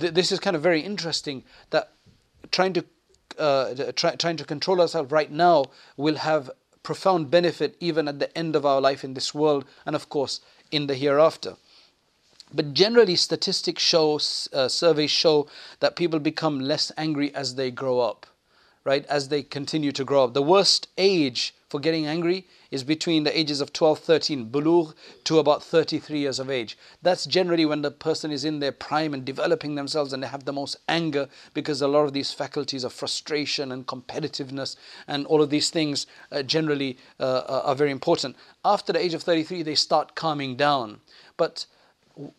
[0.00, 1.92] th- this is kind of very interesting that
[2.50, 2.84] trying to
[3.38, 5.64] uh, try, trying to control ourselves right now
[5.96, 6.50] will have
[6.82, 10.40] profound benefit even at the end of our life in this world and of course
[10.70, 11.56] in the hereafter.
[12.52, 14.18] But generally, statistics show,
[14.54, 15.48] uh, surveys show
[15.80, 18.26] that people become less angry as they grow up,
[18.84, 19.04] right?
[19.06, 20.32] As they continue to grow up.
[20.32, 25.38] The worst age for getting angry is between the ages of 12, 13, bulugh, to
[25.38, 26.76] about 33 years of age.
[27.02, 30.44] That's generally when the person is in their prime and developing themselves and they have
[30.44, 34.76] the most anger because a lot of these faculties of frustration and competitiveness
[35.06, 38.36] and all of these things uh, generally uh, are very important.
[38.64, 41.00] After the age of 33, they start calming down.
[41.36, 41.66] But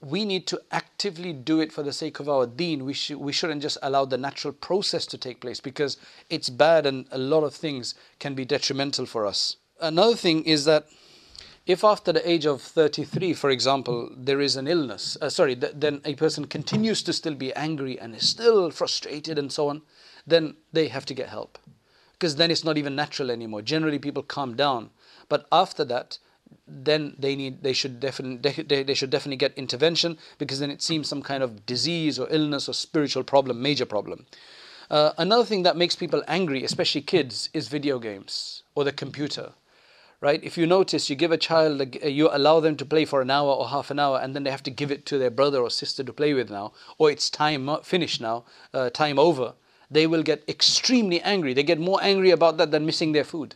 [0.02, 2.86] we need to actively do it for the sake of our deen.
[2.86, 5.98] We, sh- we shouldn't just allow the natural process to take place because
[6.30, 9.56] it's bad and a lot of things can be detrimental for us.
[9.82, 10.88] Another thing is that
[11.66, 15.74] if after the age of 33, for example, there is an illness, uh, sorry, th-
[15.76, 19.84] then a person continues to still be angry and is still frustrated and so on,
[20.26, 21.60] then they have to get help.
[22.14, 23.62] Because then it's not even natural anymore.
[23.62, 24.90] Generally, people calm down.
[25.30, 26.18] But after that,
[26.68, 31.08] then they need they should definitely they, should definitely get intervention because then it seems
[31.08, 34.26] some kind of disease or illness or spiritual problem major problem
[34.90, 39.52] uh, another thing that makes people angry especially kids is video games or the computer
[40.22, 43.32] right if you notice you give a child you allow them to play for an
[43.32, 45.60] hour or half an hour and then they have to give it to their brother
[45.60, 49.54] or sister to play with now or it's time finished now uh, time over
[49.90, 53.56] they will get extremely angry they get more angry about that than missing their food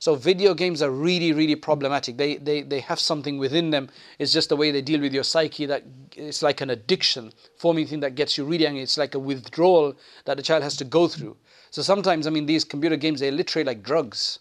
[0.00, 2.16] so video games are really, really problematic.
[2.16, 3.90] They, they, they have something within them.
[4.18, 5.84] It's just the way they deal with your psyche that
[6.16, 8.82] it's like an addiction, forming thing that gets you really angry.
[8.82, 11.36] It's like a withdrawal that the child has to go through.
[11.70, 14.38] So sometimes, I mean, these computer games, they're literally like drugs.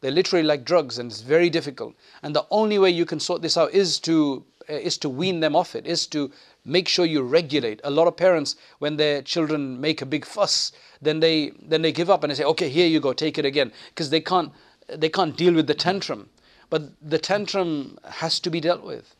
[0.00, 1.94] They're literally like drugs, and it's very difficult.
[2.22, 5.40] And the only way you can sort this out is to eh, is to wean
[5.40, 6.30] them off it, is to
[6.64, 7.80] make sure you regulate.
[7.82, 11.92] A lot of parents, when their children make a big fuss, then they then they
[11.92, 14.52] give up and they say, "Okay, here you go, take it again," because they can't
[14.88, 16.30] they can't deal with the tantrum.
[16.70, 19.14] But the tantrum has to be dealt with.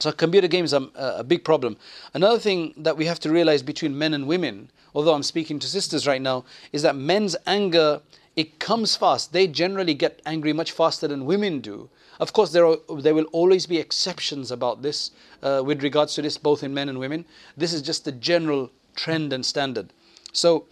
[0.00, 1.76] So computer games are a big problem.
[2.12, 5.68] Another thing that we have to realize between men and women, although I'm speaking to
[5.68, 8.02] sisters right now, is that men's anger
[8.36, 9.32] it comes fast.
[9.32, 11.90] They generally get angry much faster than women do.
[12.18, 15.10] Of course, there are there will always be exceptions about this
[15.42, 17.24] uh, with regards to this, both in men and women.
[17.56, 19.92] This is just the general trend and standard.
[20.32, 20.66] So,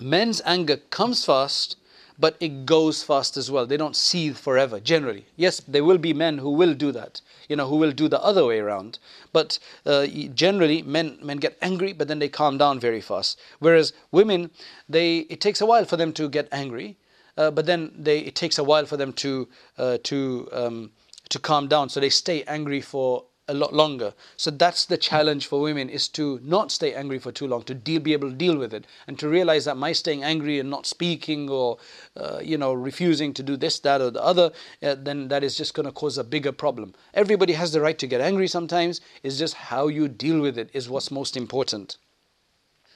[0.00, 1.76] men's anger comes fast
[2.18, 3.66] but it goes fast as well.
[3.66, 5.26] They don't seethe forever, generally.
[5.36, 8.22] Yes, there will be men who will do that, you know, who will do the
[8.22, 8.98] other way around.
[9.32, 13.38] But uh, generally, men, men get angry, but then they calm down very fast.
[13.58, 14.50] Whereas women,
[14.88, 16.96] they, it takes a while for them to get angry,
[17.36, 19.48] uh, but then they, it takes a while for them to,
[19.78, 20.90] uh, to, um,
[21.28, 21.88] to calm down.
[21.88, 24.12] So they stay angry for a lot longer.
[24.36, 27.74] So that's the challenge for women is to not stay angry for too long, to
[27.74, 30.68] deal, be able to deal with it, and to realize that my staying angry and
[30.68, 31.78] not speaking or
[32.16, 34.50] uh, you know refusing to do this, that, or the other,
[34.82, 36.94] uh, then that is just going to cause a bigger problem.
[37.14, 39.00] Everybody has the right to get angry sometimes.
[39.22, 41.98] It's just how you deal with it is what's most important.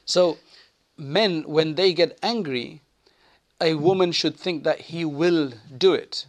[0.05, 0.39] So
[0.97, 2.83] men, when they get angry,
[3.61, 6.27] a woman should think that he will do it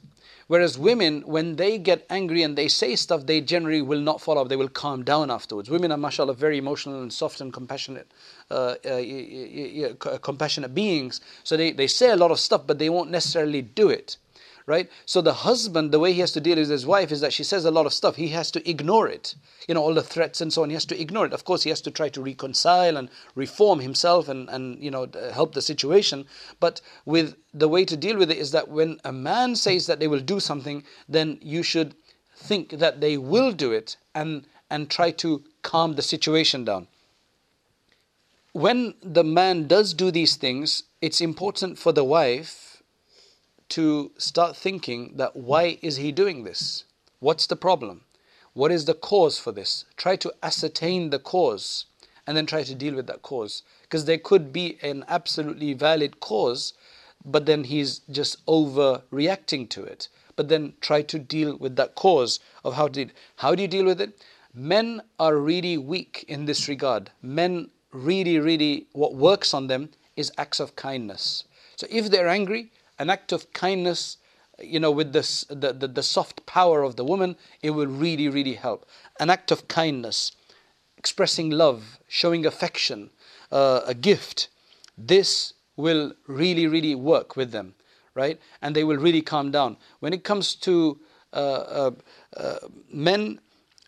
[0.52, 4.42] Whereas women, when they get angry and they say stuff, they generally will not follow
[4.42, 4.50] up.
[4.50, 5.70] They will calm down afterwards.
[5.70, 8.12] Women are, mashallah, very emotional and soft and compassionate,
[8.50, 11.22] uh, uh, compassionate beings.
[11.46, 14.18] So they, they say a lot of stuff, but they won't necessarily do it
[14.66, 14.90] right?
[15.06, 17.44] So the husband, the way he has to deal with his wife is that she
[17.44, 18.16] says a lot of stuff.
[18.16, 19.36] He has to ignore it.
[19.68, 20.70] You know, all the threats and so on.
[20.70, 21.34] He has to ignore it.
[21.34, 25.08] Of course, he has to try to reconcile and reform himself and, and you know,
[25.34, 26.26] help the situation.
[26.60, 30.00] But with the way to deal with it is that when a man says that
[30.00, 31.96] they will do something, then you should
[32.36, 36.88] think that they will do it and and try to calm the situation down.
[38.54, 42.71] When the man does do these things, it's important for the wife
[43.72, 46.86] to start thinking that why is he doing this?
[47.20, 48.02] What's the problem?
[48.54, 49.86] What is the cause for this?
[49.96, 51.86] Try to ascertain the cause
[52.28, 53.64] and then try to deal with that cause.
[53.84, 56.74] Because there could be an absolutely valid cause,
[57.24, 60.10] but then he's just overreacting to it.
[60.36, 63.14] But then try to deal with that cause of how to deal.
[63.38, 64.22] How do you deal with it?
[64.54, 67.12] Men are really weak in this regard.
[67.22, 71.46] Men really, really, what works on them is acts of kindness.
[71.78, 74.18] So if they're angry, an act of kindness,
[74.60, 78.30] you know, with this, the, the, the soft power of the woman, it will really,
[78.30, 78.86] really help.
[79.20, 80.32] An act of kindness,
[80.98, 83.10] expressing love, showing affection,
[83.52, 84.50] uh, a gift,
[84.98, 87.76] this will really, really work with them,
[88.14, 88.40] right?
[88.62, 89.78] And they will really calm down.
[90.00, 91.00] When it comes to
[91.34, 91.92] uh, uh,
[92.36, 92.60] uh
[92.92, 93.40] men,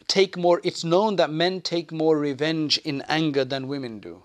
[0.08, 4.24] take more, it's known that men take more revenge in anger than women do.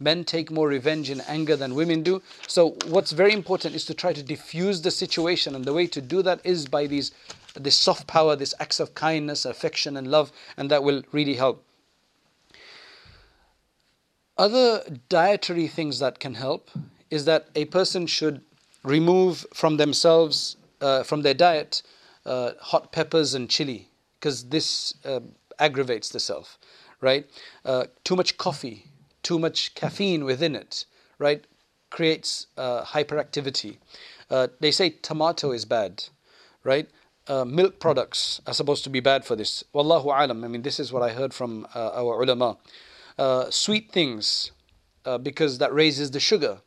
[0.00, 2.20] Men take more revenge in anger than women do.
[2.48, 6.00] So, what's very important is to try to diffuse the situation, and the way to
[6.00, 7.12] do that is by these,
[7.54, 11.64] this soft power, this acts of kindness, affection, and love, and that will really help.
[14.36, 16.70] Other dietary things that can help
[17.08, 18.40] is that a person should
[18.82, 21.82] remove from themselves, uh, from their diet,
[22.26, 25.20] uh, hot peppers and chili, because this uh,
[25.60, 26.58] aggravates the self,
[27.00, 27.26] right?
[27.64, 28.86] Uh, too much coffee
[29.24, 30.84] too much caffeine within it,
[31.18, 31.44] right,
[31.90, 33.78] creates uh, hyperactivity.
[34.30, 36.04] Uh, they say tomato is bad,
[36.62, 36.88] right?
[37.26, 39.64] Uh, milk products are supposed to be bad for this.
[39.74, 40.44] Wallahu alam.
[40.44, 42.58] I mean, this is what I heard from uh, our ulama.
[43.18, 44.52] Uh, sweet things,
[45.04, 46.58] uh, because that raises the sugar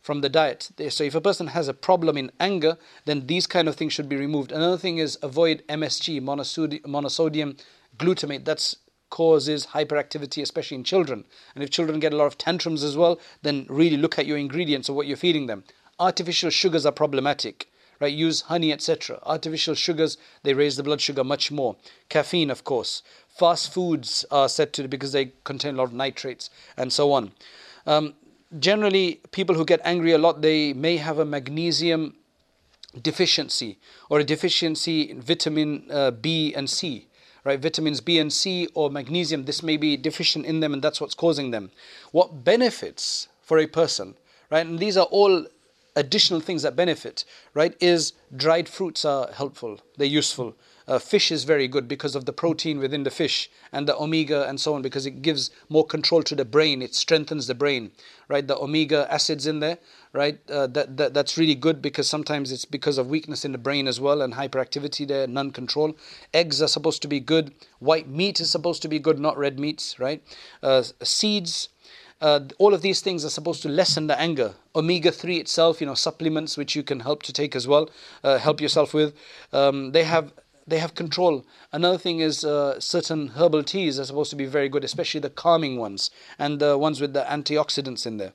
[0.00, 0.70] from the diet.
[0.90, 4.08] So if a person has a problem in anger, then these kind of things should
[4.08, 4.52] be removed.
[4.52, 7.60] Another thing is avoid MSG, monosodium
[7.98, 8.44] glutamate.
[8.44, 8.76] That's
[9.10, 11.24] causes hyperactivity, especially in children.
[11.54, 14.38] And if children get a lot of tantrums as well, then really look at your
[14.38, 15.64] ingredients of what you're feeding them.
[15.98, 18.12] Artificial sugars are problematic, right?
[18.12, 19.18] Use honey, etc.
[19.22, 21.76] Artificial sugars, they raise the blood sugar much more.
[22.08, 23.02] Caffeine, of course.
[23.28, 27.32] Fast foods are said to because they contain a lot of nitrates and so on.
[27.86, 28.14] Um,
[28.58, 32.16] generally, people who get angry a lot, they may have a magnesium
[33.00, 37.08] deficiency or a deficiency in vitamin uh, B and C
[37.46, 37.60] right?
[37.60, 41.14] Vitamins B and C or magnesium, this may be deficient in them and that's what's
[41.14, 41.70] causing them.
[42.10, 44.16] What benefits for a person,
[44.50, 44.66] right?
[44.66, 45.46] And these are all
[45.94, 47.74] additional things that benefit, right?
[47.80, 50.56] Is dried fruits are helpful, they're useful.
[50.88, 54.48] Uh, fish is very good because of the protein within the fish and the omega
[54.48, 57.90] and so on because it gives more control to the brain it strengthens the brain
[58.28, 59.78] right the omega acids in there
[60.16, 63.58] right uh, that, that that's really good because sometimes it's because of weakness in the
[63.58, 65.96] brain as well and hyperactivity there non control.
[66.32, 69.58] eggs are supposed to be good white meat is supposed to be good not red
[69.58, 70.22] meats right
[70.62, 71.68] uh, seeds
[72.20, 74.54] uh, all of these things are supposed to lessen the anger.
[74.74, 77.90] Omega 3 itself, you know, supplements which you can help to take as well,
[78.24, 79.14] uh, help yourself with.
[79.52, 80.32] Um, they have
[80.66, 81.44] they have control.
[81.72, 85.30] Another thing is uh, certain herbal teas are supposed to be very good, especially the
[85.30, 88.32] calming ones and the ones with the antioxidants in there.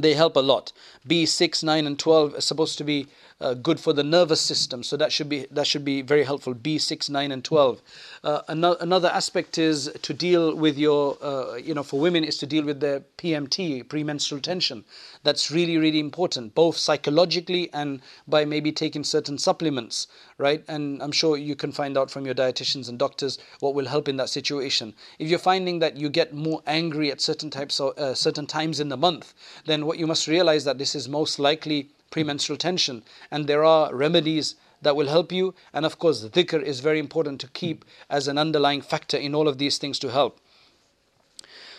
[0.00, 0.72] They help a lot.
[1.08, 3.06] B6, 9, and 12 are supposed to be
[3.40, 4.82] uh, good for the nervous system.
[4.82, 6.54] So that should be that should be very helpful.
[6.54, 7.80] B6, 9, and 12.
[8.22, 12.36] Uh, another, another aspect is to deal with your, uh, you know, for women is
[12.38, 14.84] to deal with their PMT, premenstrual tension.
[15.22, 20.06] That's really really important, both psychologically and by maybe taking certain supplements,
[20.38, 20.62] right?
[20.68, 24.08] And I'm sure you can find out from your dietitians and doctors what will help
[24.08, 24.94] in that situation.
[25.18, 28.80] If you're finding that you get more angry at certain types of uh, certain times
[28.80, 29.32] in the month,
[29.64, 33.02] then what you must realize that this is most likely premenstrual tension.
[33.30, 35.54] And there are remedies that will help you.
[35.72, 39.34] And of course, the dhikr is very important to keep as an underlying factor in
[39.34, 40.38] all of these things to help.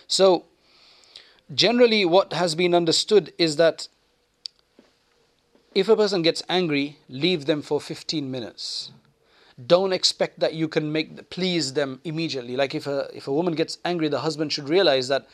[0.08, 0.46] So,
[1.54, 3.88] generally, what has been understood is that
[5.74, 8.92] if a person gets angry, leave them for 15 minutes.
[9.68, 12.56] Don't expect that you can make please them immediately.
[12.56, 15.28] Like if a if a woman gets angry, the husband should realize that,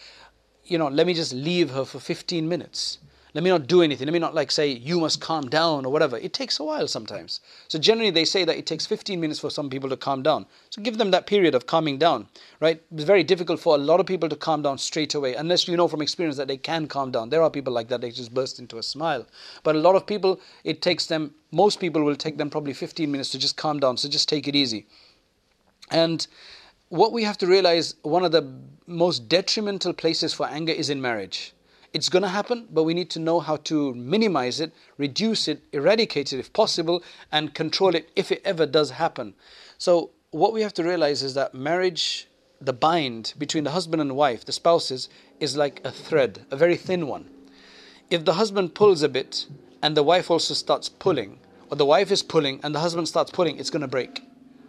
[0.65, 2.99] you know, let me just leave her for 15 minutes
[3.37, 4.07] let me not do anything.
[4.07, 6.17] Let me not like say, you must calm down or whatever.
[6.17, 7.39] It takes a while sometimes.
[7.67, 10.47] So generally they say that it takes 15 minutes for some people to calm down.
[10.71, 12.29] So give them that period of calming down,
[12.61, 12.81] right?
[12.91, 15.77] It's very difficult for a lot of people to calm down straight away, unless you
[15.77, 17.29] know from experience that they can calm down.
[17.29, 19.27] There are people like that, they just burst into a smile.
[19.61, 23.11] But a lot of people, it takes them, most people will take them probably 15
[23.11, 23.97] minutes to just calm down.
[23.97, 24.87] So just take it easy.
[25.91, 26.25] And
[26.89, 28.51] what we have to realize, one of the
[28.87, 31.53] most detrimental places for anger is in marriage
[31.93, 35.63] it's going to happen, but we need to know how to minimize it, reduce it,
[35.71, 39.33] eradicate it if possible, and control it if it ever does happen.
[39.77, 42.27] So, what we have to realize is that marriage,
[42.59, 45.09] the bind between the husband and wife, the spouses,
[45.39, 47.29] is like a thread, a very thin one.
[48.09, 49.45] If the husband pulls a bit
[49.81, 53.31] and the wife also starts pulling, or the wife is pulling and the husband starts
[53.31, 54.21] pulling, it's going to break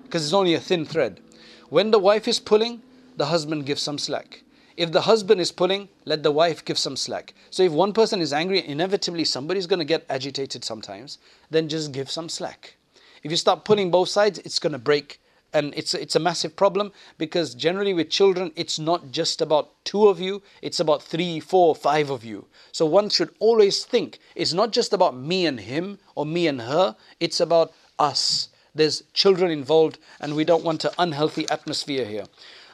[0.05, 1.21] because it's only a thin thread.
[1.69, 2.83] When the wife is pulling,
[3.17, 4.43] the husband gives some slack.
[4.79, 7.35] If the husband is pulling, let the wife give some slack.
[7.51, 11.19] So if one person is angry, inevitably somebody's going to get agitated sometimes,
[11.51, 12.77] then just give some slack.
[13.25, 15.21] If you start pulling both sides, it's going to break.
[15.53, 20.07] And it's, it's a massive problem because generally with children, it's not just about two
[20.07, 22.47] of you, it's about three, four, five of you.
[22.71, 26.61] So one should always think it's not just about me and him or me and
[26.61, 28.51] her, it's about us.
[28.77, 32.27] There's children involved, and we don't want an unhealthy atmosphere here.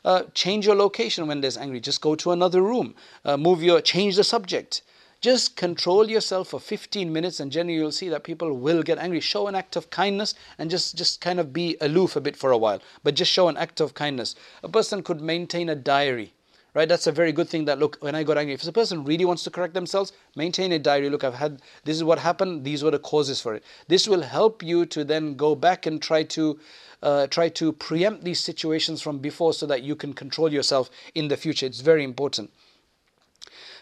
[0.05, 1.81] Uh, change your location when there's angry.
[1.81, 2.95] Just go to another room.
[3.25, 4.83] Uh, move your, change the subject.
[5.23, 9.21] Just control yourself for 15 minutes, and generally you'll see that people will get angry.
[9.21, 12.51] Show an act of kindness and just, just kind of be aloof a bit for
[12.51, 14.35] a while, but just show an act of kindness.
[14.63, 16.34] A person could maintain a diary
[16.75, 19.05] right that's a very good thing that look when i got angry if a person
[19.05, 22.65] really wants to correct themselves maintain a diary look i've had this is what happened
[22.65, 26.03] these were the causes for it this will help you to then go back and
[26.03, 26.59] try to
[27.05, 31.29] uh, try to preempt these situations from before so that you can control yourself in
[31.29, 31.67] the future.
[31.67, 32.51] It's very important.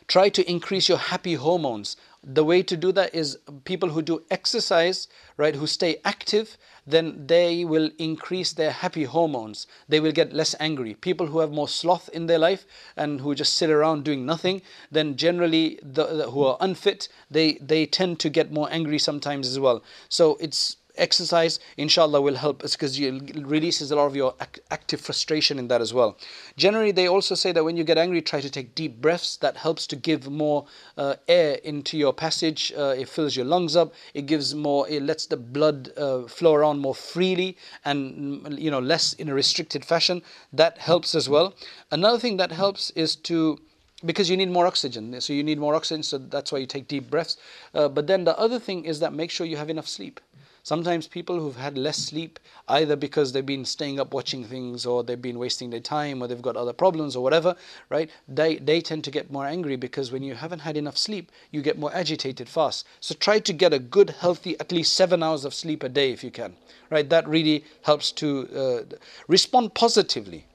[0.09, 1.97] Try to increase your happy hormones.
[2.25, 7.27] The way to do that is people who do exercise, right, who stay active, then
[7.27, 9.67] they will increase their happy hormones.
[9.89, 10.95] They will get less angry.
[10.95, 12.67] People who have more sloth in their life
[12.97, 17.55] and who just sit around doing nothing, then generally the, the who are unfit, they,
[17.55, 19.83] they tend to get more angry sometimes as well.
[20.09, 24.35] So it's exercise inshallah will help us because it releases a lot of your
[24.71, 26.17] active frustration in that as well.
[26.57, 29.37] Generally they also say that when you get angry try to take deep breaths.
[29.37, 33.77] That helps to give more uh, air into your passage uh, it fills your lungs
[33.77, 38.71] up it gives more it lets the blood uh, flow around more freely and you
[38.71, 40.23] know less in a restricted fashion.
[40.53, 41.55] That helps as well.
[41.91, 43.59] Another thing that helps is to
[44.05, 45.21] because you need more oxygen.
[45.21, 47.37] So you need more oxygen so that's why you take deep breaths.
[47.75, 50.21] Uh, but then the other thing is that make sure you have enough sleep
[50.65, 52.39] Sometimes people who've had less sleep,
[52.69, 56.29] either because they've been staying up watching things or they've been wasting their time or
[56.29, 57.57] they've got other problems or whatever,
[57.89, 58.09] right?
[58.29, 61.63] They, they tend to get more angry because when you haven't had enough sleep, you
[61.63, 62.87] get more agitated fast.
[63.01, 66.13] So try to get a good, healthy, at least seven hours of sleep a day
[66.13, 66.55] if you can,
[66.91, 67.09] right?
[67.11, 68.97] That really helps to uh,
[69.27, 70.47] respond positively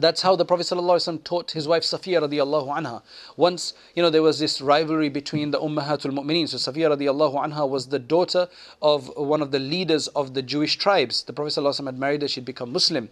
[0.00, 3.02] that's how the Prophet ﷺ taught his wife Safiya radiallahu anha.
[3.36, 6.48] Once, you know, there was this rivalry between the Ummahatul Mu'mineen.
[6.48, 8.48] So Safiya radiallahu anha was the daughter
[8.80, 11.24] of one of the leaders of the Jewish tribes.
[11.24, 13.10] The Prophet ﷺ had married her, she'd become Muslim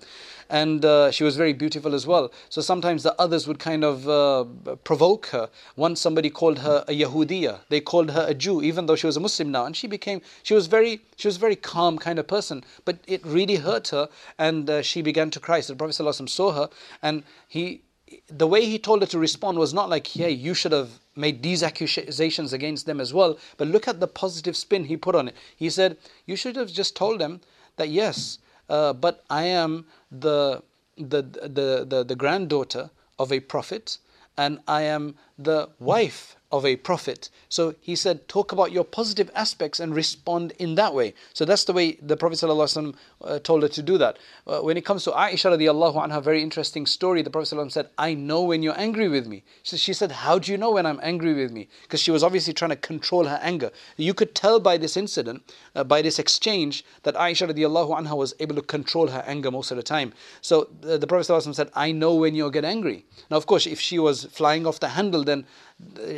[0.50, 2.32] and uh, she was very beautiful as well.
[2.48, 5.50] So sometimes the others would kind of uh, provoke her.
[5.76, 9.16] Once somebody called her a Yahudiya, they called her a Jew, even though she was
[9.16, 12.26] a Muslim now, and she became she was very she was very calm kind of
[12.26, 15.60] person, but it really hurt her, and uh, she began to cry.
[15.60, 16.70] So the Prophet ﷺ saw her,
[17.01, 17.81] and he
[18.29, 21.41] the way he told her to respond was not like, hey, you should have made
[21.41, 23.37] these accusations against them as well.
[23.57, 25.35] But look at the positive spin he put on it.
[25.55, 27.41] He said, you should have just told them
[27.77, 28.37] that, yes,
[28.69, 30.61] uh, but I am the,
[30.97, 33.97] the, the, the, the granddaughter of a prophet
[34.37, 37.28] and I am the wife of a prophet.
[37.50, 41.12] So he said, talk about your positive aspects and respond in that way.
[41.34, 44.18] So that's the way the Prophet ﷺ, uh, told her to do that.
[44.46, 47.90] Uh, when it comes to Aisha radiallahu anha, very interesting story, the Prophet ﷺ said,
[47.98, 49.44] I know when you're angry with me.
[49.62, 51.68] So she said, How do you know when I'm angry with me?
[51.82, 53.70] Because she was obviously trying to control her anger.
[53.98, 55.42] You could tell by this incident,
[55.74, 59.70] uh, by this exchange, that Aisha radiallahu anha was able to control her anger most
[59.70, 60.14] of the time.
[60.40, 63.04] So uh, the Prophet ﷺ said, I know when you get angry.
[63.30, 65.44] Now, of course, if she was flying off the handle, then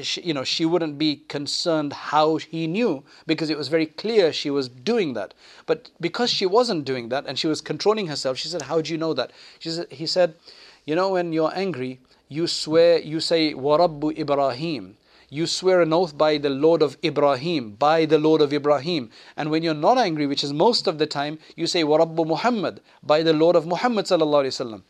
[0.01, 4.31] she, you know, she wouldn't be concerned how he knew because it was very clear
[4.31, 5.33] she was doing that.
[5.65, 8.91] But because she wasn't doing that and she was controlling herself, she said, "How do
[8.91, 10.35] you know that?" She said, "He said,
[10.85, 11.99] you know, when you're angry,
[12.29, 14.97] you swear, you say Warabbu Ibrahim."
[15.27, 19.09] You swear an oath by the Lord of Ibrahim, by the Lord of Ibrahim.
[19.35, 22.79] And when you're not angry, which is most of the time, you say Warabbu Muhammad,
[23.01, 24.83] by the Lord of Muhammad sallallahu.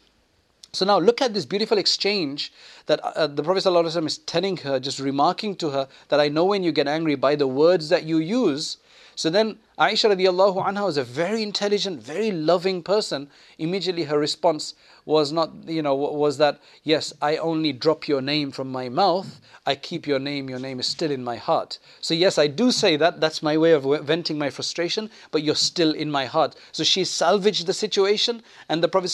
[0.75, 2.51] So now look at this beautiful exchange
[2.87, 6.43] that uh, the Prophet ﷺ is telling her, just remarking to her that I know
[6.43, 8.77] when you get angry by the words that you use.
[9.15, 13.29] So then Aisha radiallahu anha was a very intelligent, very loving person.
[13.57, 14.73] Immediately her response
[15.05, 19.39] was not, you know, was that, yes, I only drop your name from my mouth.
[19.65, 21.79] I keep your name, your name is still in my heart.
[22.01, 25.55] So yes, I do say that, that's my way of venting my frustration, but you're
[25.55, 26.55] still in my heart.
[26.71, 29.13] So she salvaged the situation and the Prophet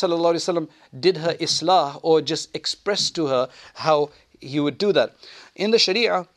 [0.99, 5.15] did her islah or just expressed to her how he would do that.
[5.55, 6.27] In the Sharia,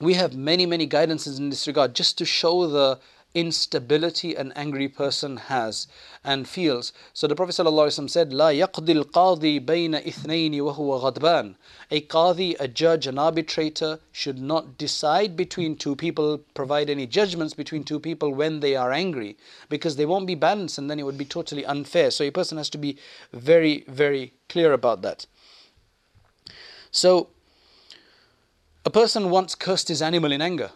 [0.00, 2.98] we have many, many guidances in this regard just to show the
[3.34, 5.86] instability an angry person has
[6.24, 6.92] and feels.
[7.12, 11.54] So the Prophet ﷺ said, لا يقضي القاضي بين اثنين وهو غضبان.
[11.90, 17.52] A qadi, a judge, an arbitrator should not decide between two people, provide any judgments
[17.52, 19.36] between two people when they are angry,
[19.68, 22.10] because they won't be balanced and then it would be totally unfair.
[22.10, 22.96] So a person has to be
[23.32, 25.26] very, very clear about that.
[26.90, 27.28] So
[28.85, 30.71] a person once cursed his animal in anger.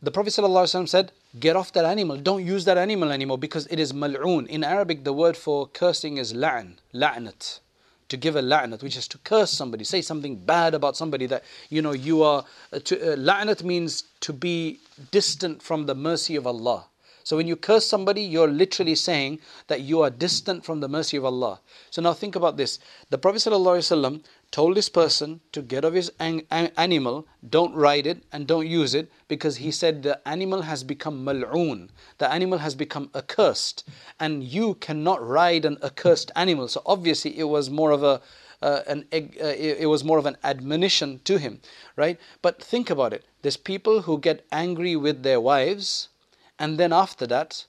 [0.00, 3.80] The Prophet ﷺ said, Get off that animal, don't use that animal anymore because it
[3.80, 4.46] is mal'oon.
[4.46, 7.58] In Arabic, the word for cursing is la'n, la'nat.
[8.10, 11.42] To give a la'nat, which is to curse somebody, say something bad about somebody that,
[11.68, 12.44] you know, you are.
[12.72, 14.78] Uh, uh, la'nat means to be
[15.10, 16.86] distant from the mercy of Allah.
[17.28, 21.18] So when you curse somebody, you're literally saying that you are distant from the mercy
[21.18, 21.60] of Allah.
[21.90, 22.78] So now think about this.
[23.10, 28.24] The Prophet ﷺ told this person to get off his an- animal, don't ride it
[28.32, 31.90] and don't use it because he said the animal has become mal'oon.
[32.18, 33.88] The animal has become accursed
[34.18, 36.68] and you cannot ride an accursed animal.
[36.68, 38.20] So obviously it was more of a
[38.60, 41.60] uh, an uh, it was more of an admonition to him,
[41.94, 42.18] right?
[42.42, 43.24] But think about it.
[43.42, 46.08] There's people who get angry with their wives
[46.58, 47.66] and then after that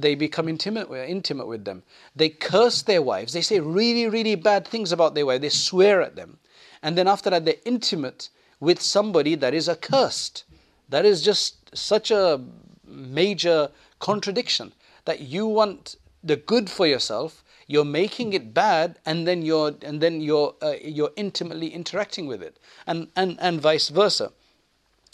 [0.00, 1.82] they become intimate, intimate with them.
[2.14, 3.32] They curse their wives.
[3.32, 5.40] They say really, really bad things about their wife.
[5.40, 6.38] They swear at them.
[6.82, 10.44] And then after that, they're intimate with somebody that is accursed.
[10.88, 12.40] That is just such a
[12.84, 14.72] major contradiction
[15.04, 20.00] that you want the good for yourself, you're making it bad, and then you're and
[20.00, 24.32] then you're uh, you're intimately interacting with it, and and and vice versa.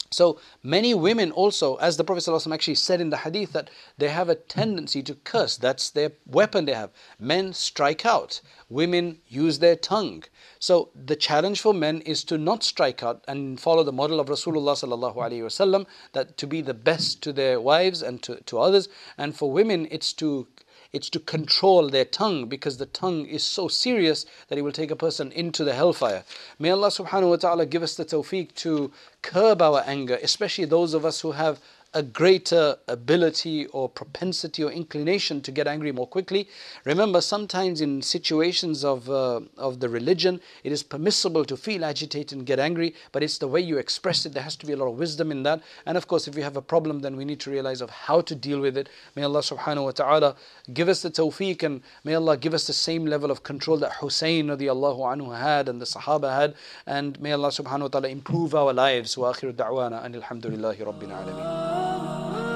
[0.09, 4.07] So many women also, as the Prophet ﷺ actually said in the hadith, that they
[4.09, 5.57] have a tendency to curse.
[5.57, 6.91] That's their weapon they have.
[7.19, 10.23] Men strike out, women use their tongue.
[10.59, 14.27] So the challenge for men is to not strike out and follow the model of
[14.27, 18.87] Rasulullah ﷺ, that to be the best to their wives and to, to others.
[19.17, 20.47] And for women, it's to
[20.93, 24.91] it's to control their tongue because the tongue is so serious that it will take
[24.91, 26.23] a person into the hellfire.
[26.59, 30.93] May Allah subhanahu wa ta'ala give us the tawfiq to curb our anger, especially those
[30.93, 31.59] of us who have
[31.93, 36.47] a greater ability or propensity or inclination to get angry more quickly.
[36.85, 42.37] Remember, sometimes in situations of, uh, of the religion, it is permissible to feel agitated
[42.37, 44.33] and get angry, but it's the way you express it.
[44.33, 45.61] There has to be a lot of wisdom in that.
[45.85, 48.21] And of course, if we have a problem, then we need to realize of how
[48.21, 48.89] to deal with it.
[49.15, 50.35] May Allah subhanahu wa ta'ala
[50.73, 53.93] give us the tawfiq and may Allah give us the same level of control that
[53.93, 56.55] Hussein radiallahu anhu had and the Sahaba had.
[56.85, 59.17] And may Allah subhanahu wa ta'ala improve our lives.
[59.17, 62.01] Wa akhiru da'wana and alhamdulillahi rabbil oh.
[62.03, 62.46] oh, oh.